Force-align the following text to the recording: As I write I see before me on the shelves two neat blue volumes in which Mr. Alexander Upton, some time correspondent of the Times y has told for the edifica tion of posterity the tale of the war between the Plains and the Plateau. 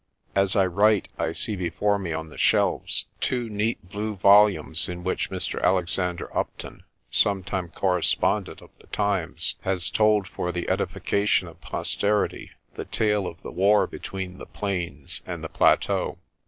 As 0.35 0.55
I 0.55 0.65
write 0.65 1.09
I 1.19 1.31
see 1.31 1.55
before 1.55 1.99
me 1.99 2.11
on 2.11 2.29
the 2.29 2.37
shelves 2.39 3.05
two 3.19 3.51
neat 3.51 3.87
blue 3.87 4.15
volumes 4.15 4.89
in 4.89 5.03
which 5.03 5.29
Mr. 5.29 5.61
Alexander 5.61 6.35
Upton, 6.35 6.85
some 7.11 7.43
time 7.43 7.69
correspondent 7.69 8.61
of 8.61 8.71
the 8.79 8.87
Times 8.87 9.53
y 9.63 9.69
has 9.73 9.91
told 9.91 10.27
for 10.27 10.51
the 10.51 10.65
edifica 10.67 11.27
tion 11.27 11.47
of 11.47 11.61
posterity 11.61 12.49
the 12.73 12.85
tale 12.85 13.27
of 13.27 13.43
the 13.43 13.51
war 13.51 13.85
between 13.85 14.39
the 14.39 14.47
Plains 14.47 15.21
and 15.27 15.43
the 15.43 15.49
Plateau. 15.49 16.17